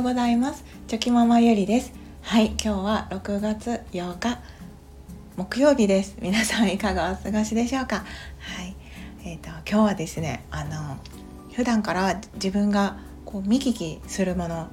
[0.00, 0.64] ようございます。
[0.88, 1.92] チョキママゆりです。
[2.22, 4.38] はい今日は6月8日
[5.36, 6.16] 木曜日です。
[6.22, 7.96] 皆さんいかがお過ごしでしょうか？
[7.96, 8.74] はい
[9.26, 10.96] えーと、今日はですねあの
[11.52, 12.96] 普段から自分が
[13.26, 14.68] こう見聞きするもの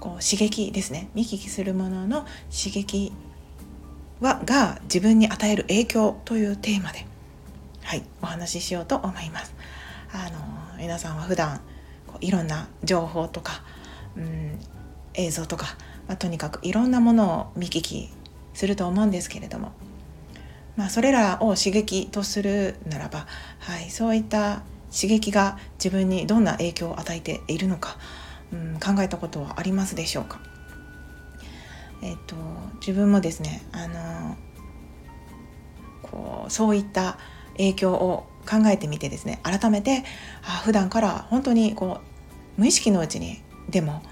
[0.00, 1.10] こう刺激ですね。
[1.14, 2.20] 見聞きするものの
[2.50, 3.12] 刺激
[4.22, 7.04] はが自分に与える影響というテーマで
[7.82, 9.54] はいお話ししようと思います。
[10.14, 11.60] あの皆さんは普段
[12.06, 13.62] こういろんな情報とか、
[14.16, 14.58] うん、
[15.14, 15.66] 映像とか、
[16.08, 18.10] まあ、とにかくいろんなものを見聞き
[18.54, 19.72] すると思うんですけれども、
[20.76, 23.26] まあ、それらを刺激とするならば、
[23.58, 24.62] はい、そういった
[24.94, 27.96] 刺激が自分にどんな影響を与えているのか、
[28.52, 30.40] うん、考えたことはありますでしょうか。
[32.02, 32.34] えっと、
[32.80, 34.36] 自分もですねあの
[36.02, 37.16] こうそういった
[37.56, 40.04] 影響を考えてみてですね改めて
[40.42, 42.00] あ普段から本当にこ
[42.58, 44.02] う無意識のうちにでも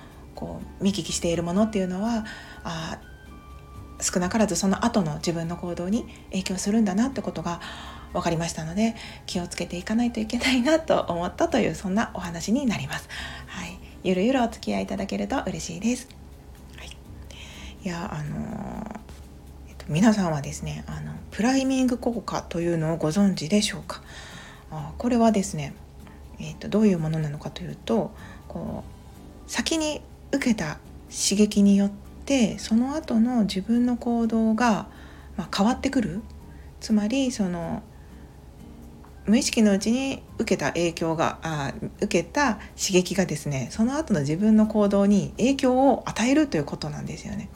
[0.40, 2.24] こう見聞きしているものっていうのは
[2.64, 2.98] あ
[4.00, 7.60] 少なからずその後の自分の行動に影響するんだなってことが
[8.14, 8.96] 分かりましたので
[9.26, 13.08] 気をつけていかないといけないなと思ったというそんなお話になります。
[13.46, 16.08] はい、ゆるゆるお付き合いいただけると嬉しいです。
[16.76, 16.96] はい、
[17.84, 19.00] いやあのー
[19.88, 24.02] 皆さんはですねあのプライミング効果というのをご存知でしょうか？
[24.70, 25.74] あこれはですね、
[26.38, 28.12] えーと、どういうものなのかというと
[28.46, 30.00] こう先に
[30.32, 30.78] 受けた
[31.10, 31.90] 刺激によっ
[32.24, 34.86] てその後の自分の行動が、
[35.36, 36.20] まあ、変わってくる
[36.80, 37.82] つまりその
[39.26, 47.48] 無意識のうちに受けた影響があ受けた刺激がですねその後の自分の行動に影響を与えるということなんですよね。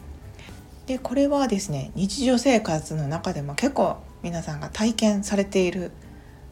[0.87, 5.93] でこれはですね日常生活の中でも結構皆さんが体験されている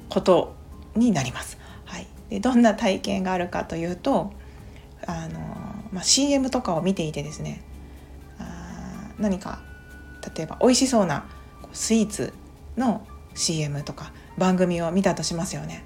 [0.08, 0.54] こと
[0.96, 1.58] になります。
[1.84, 4.32] はい、でどんな体験があるかというと
[5.06, 7.62] あの、まあ、CM とかを見ていてですね
[8.38, 9.60] あ何か
[10.36, 11.26] 例えば美味しそうな
[11.72, 12.32] スイーツ
[12.76, 15.84] の CM とか番組を見たとしますよね。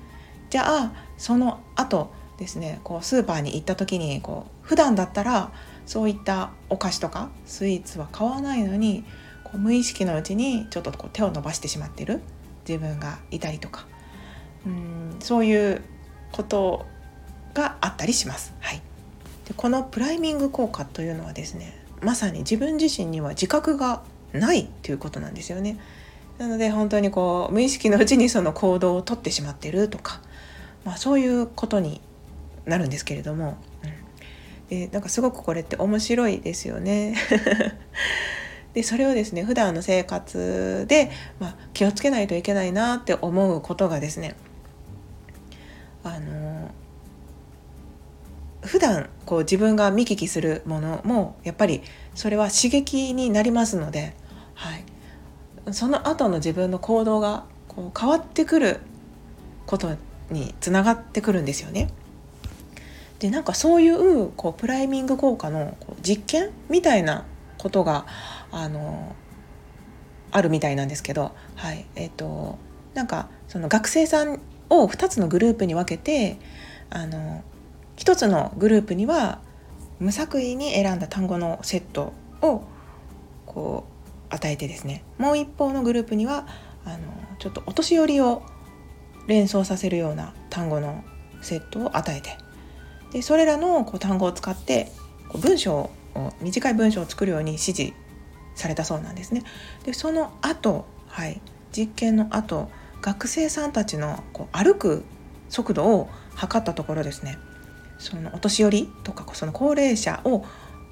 [0.50, 5.53] じゃあその後ですねこうスーパーに行った時にこう普段だったら
[5.86, 9.04] そういったお菓子とかスイーツは買わないのに
[9.44, 12.20] こう無意識のうちにちょっとこう手を伸ばしてしまってる
[12.69, 13.86] 自分がいたりとか
[14.66, 15.82] うんそういう
[16.32, 16.84] こと
[17.54, 18.54] があったりします。
[18.60, 18.82] はい、
[19.46, 24.02] でこのプライミング効果というのはですねまさに自分自身には自覚が
[24.32, 25.78] ないということなんですよね。
[26.38, 30.20] なので本当にこう無意識のうちにその行動をとってしまってるとか、
[30.84, 32.02] まあ、そういうことに
[32.66, 37.14] なるんですけれども、うん、でなんかすごくこれって面白いですよね。
[38.74, 44.36] でそれをですね普段の生活で、まあ、気をつけないといけないなって思うことがですね
[46.04, 46.45] あの
[48.62, 51.82] 普段こう自分が見聞きするものもやっぱり
[52.14, 54.14] それは刺激になりますので、
[54.54, 54.84] はい、
[55.72, 58.80] その後の自分の行動がこう変わってくる
[59.66, 59.96] こと
[60.30, 61.90] につながってくるんですよね。
[63.18, 67.24] でなんかそういうこうプライミング効果の実験みたいな
[67.56, 68.06] ことが
[68.50, 69.16] あの
[70.32, 72.58] あるみたいなんですけど、はいえーと、
[72.94, 76.38] なんかその学生さんを2つのグループに分けて
[76.90, 77.42] あの
[77.96, 79.40] 1つのグループには
[79.98, 82.12] 無作為に選んだ単語のセット
[82.42, 82.64] を
[83.46, 83.84] こ
[84.30, 86.46] う与えてですねもう一方のグループには
[86.84, 86.98] あの
[87.38, 88.42] ちょっとお年寄りを
[89.26, 91.04] 連想させるような単語の
[91.40, 92.36] セットを与えて
[93.12, 94.92] でそれらのこう単語を使って
[95.28, 95.90] こう文章を
[96.40, 97.92] 短い文章を作るように指示
[98.54, 99.42] されたそうなんですね。
[99.84, 101.40] でその後、はい、
[101.72, 102.70] 実験の後
[103.02, 105.04] 学生さんたちのこう歩く
[105.48, 107.38] 速度を測ったところですね
[107.98, 110.44] そのお年寄りとかその高齢者を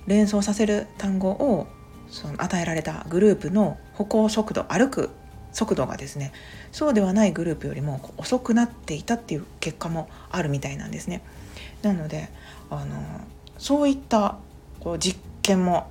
[0.07, 1.67] 連想させる単語を
[2.09, 5.11] その与えられたグループの歩行速度歩く
[5.53, 6.33] 速度がですね
[6.73, 11.23] そうではないグループよりも遅くなっていたっていう結果もあるみたいなんですね。
[11.83, 12.29] なので
[12.71, 13.03] あの
[13.59, 14.37] そういった
[14.81, 15.89] こう実験も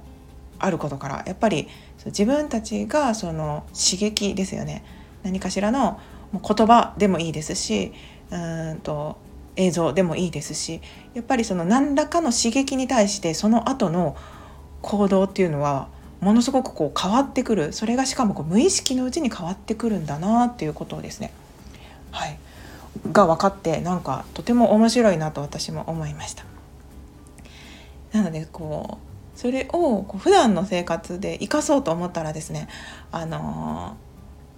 [0.60, 1.68] あることからやっぱり
[2.06, 4.84] 自分たちがその刺激ですよね
[5.24, 6.00] 何かしらの
[6.34, 7.94] 言葉でもいいですし
[8.32, 9.18] うんと
[9.56, 10.82] 映像でもいいですし
[11.14, 14.16] やっぱりその何らかの刺激に対してその後の
[14.82, 15.88] 行動っていうのは
[16.24, 17.74] ものすごくこう変わってくる。
[17.74, 21.34] それがしかもこう無意識のうちに変わってくるんだなっていうことをですね。
[22.12, 22.40] はい。
[23.12, 26.46] が分かってなんかとても面白いなと私も思いました。
[28.14, 29.00] なのでこ
[29.36, 32.70] うそれをこう普段の生活で生かそうと思ったらですね
[33.12, 33.98] あの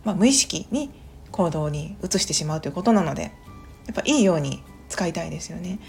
[0.03, 0.91] ー、まあ、無意識に
[1.31, 3.29] 行動に移してしまうということなのでや
[3.93, 5.79] っぱいいように使いたいですよね。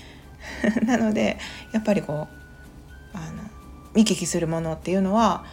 [0.84, 1.38] なので
[1.72, 2.28] やっぱりこ
[3.14, 3.42] うあの
[3.94, 5.44] 見聞きするものっていうのは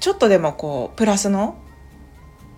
[0.00, 1.56] ちょっとでもこうプラスの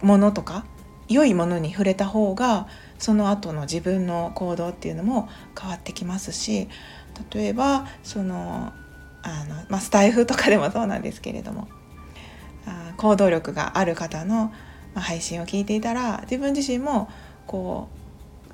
[0.02, 0.64] ものとか
[1.08, 2.68] 良いものに触れた方が
[2.98, 5.28] その後の自分の行動っていうのも
[5.58, 6.68] 変わってきますし
[7.32, 8.72] 例えばその
[9.22, 11.68] あの、まあ、スタイフとかでもそうなんですけれども
[12.66, 14.52] あ行動力がある方の
[14.94, 17.08] 配信を聞いていたら自分自身も
[17.46, 17.97] こう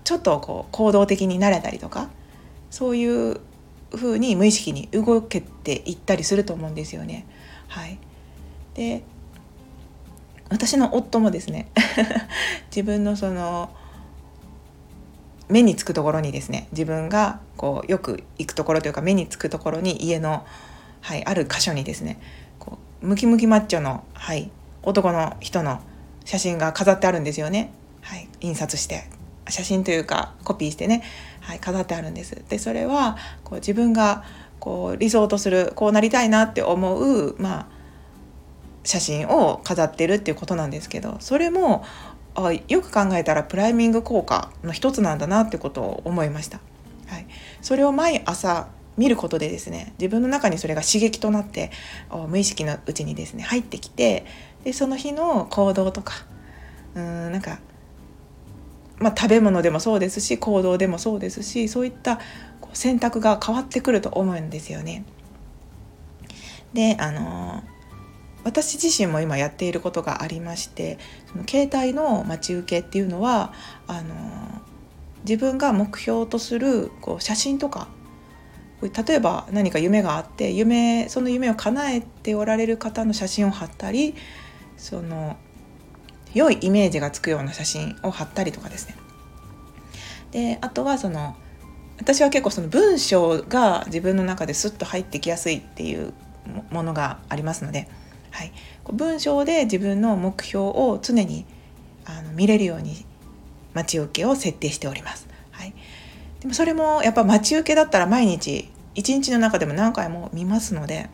[0.04, 2.10] ちょっとこう行動的になれたりとか
[2.70, 3.40] そういう
[3.94, 7.26] 風に無意識に動けていったりすると思うんですよね。
[7.68, 7.98] はい、
[8.74, 9.02] で
[10.50, 11.68] 私の夫もですね
[12.70, 13.70] 自分のその
[15.48, 20.44] 目につくところにですね自分がこうよく行くところというか目につくところに家の、
[21.00, 22.18] はい、ある箇所にですね
[22.58, 24.50] こうムキムキマッチョの、はい、
[24.82, 25.80] 男の人の
[26.24, 27.70] 写真が飾ってあるんですよね、
[28.02, 29.13] はい、印刷して。
[29.48, 31.02] 写真というかコピーしてね、
[31.40, 32.42] はい、飾ってあるんです。
[32.48, 34.24] でそれはこう自分が
[34.58, 37.66] こう理想とするこうなりたいなって思う、まあ、
[38.84, 41.84] 写真を飾ってるっていうことなんですけどそれも
[42.34, 46.60] あよく考えたらプライミング効果の一つなんだなってことを思いました。
[47.06, 47.26] はい、
[47.60, 51.70] それを毎朝見ることでですね自分の中にそれが刺激となって
[52.28, 54.24] 無意識のうちにですね入ってきて
[54.64, 56.14] でその日の行動とか
[56.94, 57.58] うんなんか、
[58.98, 62.20] まあ、食べ物でもそうですし行動でもそうですしそういった
[62.72, 65.04] 選択が変わってくると思うんですよね。
[66.72, 67.62] であの
[68.42, 70.98] 私自身も今やっていることがありまして
[71.32, 73.54] その携帯の待ち受けっていうのは
[73.86, 74.60] あの
[75.22, 77.88] 自分が目標とするこう写真とか
[78.82, 84.14] 例えば何か夢があって夢その夢を叶えておられる方の写真を貼ったり
[84.76, 85.38] その
[86.34, 88.96] 良いイメージがつくような写真を貼ったりとかですね。
[90.32, 91.36] であとはその
[91.98, 96.12] 私は結構その文章が自分の中でスッと入ってきやすいっていう
[96.70, 97.88] ものがありますので、
[98.32, 98.52] はい、
[98.92, 101.46] 文章で自分の目標を常に
[102.04, 103.06] あの見れるように
[103.74, 105.28] 待ち受けを設定しております。
[105.52, 105.74] はい、
[106.40, 111.08] でもそれもやっぱ待ち受けだったら毎日一日の中でも何回も見ますので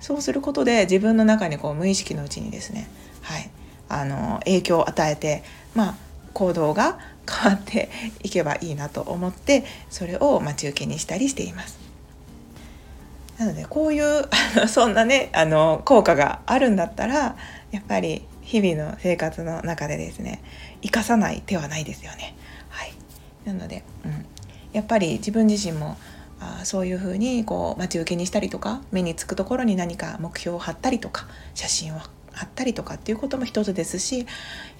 [0.00, 2.88] そうすることで自分の中にこう無意識のうちにですね、
[3.94, 5.42] あの影響を与えて、
[5.74, 5.94] まあ、
[6.32, 6.98] 行動が
[7.30, 7.88] 変わって
[8.22, 11.78] いけばいいなと思ってそれを待ち受けにしたりしています。
[13.38, 17.36] なのでこういうあのそんなねあの効果があるんだったら
[17.72, 20.40] やっぱり日々の生活の中でですね
[20.82, 22.36] 生かさない手はないですよね。
[22.68, 22.92] はい、
[23.44, 24.26] なので、うん、
[24.72, 25.96] やっぱり自分自身も
[26.40, 32.00] あそういうふうにこう待ち受けにしたりとか目につくところに何か目標を貼ったりとか写真を
[32.34, 34.26] 貼ったりとかっていうことも一つですし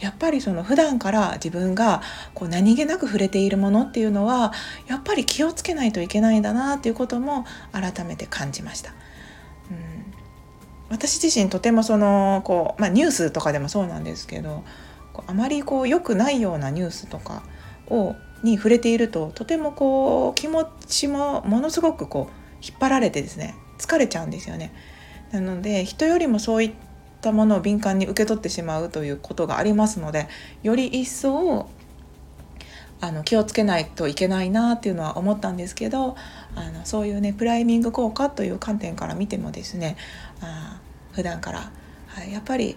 [0.00, 2.02] やっぱりその普段から自分が
[2.34, 4.52] こう何気なく触れているものっていうのは
[4.86, 8.92] やっぱり気をつけないといけないんだなっていうことも改めて感じました。
[9.70, 10.14] うん
[10.90, 14.62] 私自身とてもそのこう、まあ、ニュースとかでもそうなんですけど
[15.26, 17.42] あまりこう良くないようなニュースとか
[17.88, 24.72] をに触れているととてもこう気持ちもものすごくこう引っ張られてですね疲れちゃうんですよね。
[25.32, 26.72] なので人よりもそういっ
[27.24, 30.28] たものを敏感に受け取ってしまうということがありますので
[30.62, 31.68] より一層
[33.00, 36.16] あの気をつけないといけないなっていうのは思ったんですけど
[36.54, 39.96] あのそういうねプライミング効果という観点から見てもですね
[40.40, 40.80] あ
[41.12, 41.70] 普段から、
[42.06, 42.76] はい、やっぱり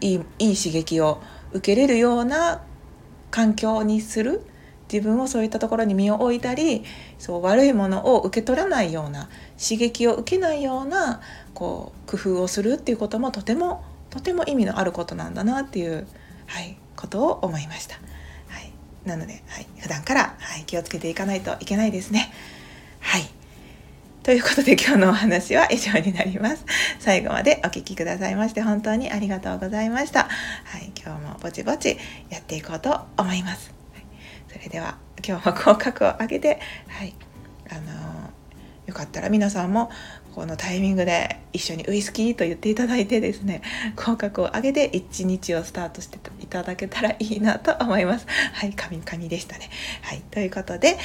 [0.00, 1.20] いいいい刺激を
[1.52, 2.62] 受けれるような
[3.30, 4.42] 環境にする
[4.92, 6.84] 自分をそういったところに身を置いたり
[7.18, 9.28] そう悪いものを受け取らないような
[9.62, 11.20] 刺激を受けないような
[11.54, 16.06] こう工夫をするっていうこともとてもとても意味のあることなんだなっていう、
[16.46, 17.94] はい、ことを思いました。
[17.94, 18.72] はい、
[19.04, 22.32] なので、はい、普段から、はい、気をつけていかないといけないですね。
[22.98, 23.30] はい
[24.22, 26.64] ということで今日のお話は以上になります。
[26.98, 30.24] 最後までお聴きくださいまして本当にありがとうございました。
[30.24, 31.96] はい、今日もぼちぼち
[32.28, 33.79] やっていこうと思います。
[34.52, 37.14] それでは今日も口角を上げて、はい、
[37.70, 39.90] あのー、よかったら皆さんも
[40.34, 43.62] このタイミングで一緒にウイスキーと言っていただいてですね
[43.96, 48.26] 口角を上げて一日をスタートしていただけたらいいなと思います。
[48.28, 49.70] はい、神々でしたね。
[50.02, 50.98] はい、ということで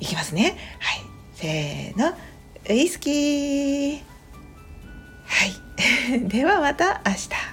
[0.00, 0.56] いきますね。
[0.78, 1.00] はい、
[1.34, 2.12] せーの。
[2.68, 4.00] ウイスキー
[5.24, 5.46] は
[6.14, 7.51] い ではまた明日